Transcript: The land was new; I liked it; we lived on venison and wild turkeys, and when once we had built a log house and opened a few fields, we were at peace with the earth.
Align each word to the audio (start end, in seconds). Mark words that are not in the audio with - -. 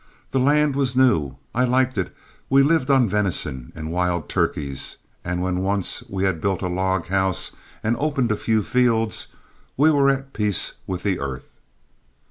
The 0.31 0.39
land 0.39 0.75
was 0.75 0.95
new; 0.95 1.35
I 1.53 1.63
liked 1.63 1.95
it; 1.95 2.11
we 2.49 2.63
lived 2.63 2.89
on 2.89 3.07
venison 3.07 3.71
and 3.75 3.91
wild 3.91 4.29
turkeys, 4.29 4.97
and 5.23 5.43
when 5.43 5.59
once 5.59 6.01
we 6.09 6.23
had 6.23 6.41
built 6.41 6.63
a 6.63 6.67
log 6.67 7.05
house 7.05 7.51
and 7.83 7.95
opened 7.99 8.31
a 8.31 8.35
few 8.35 8.63
fields, 8.63 9.27
we 9.77 9.91
were 9.91 10.09
at 10.09 10.33
peace 10.33 10.73
with 10.87 11.03
the 11.03 11.19
earth. 11.19 11.51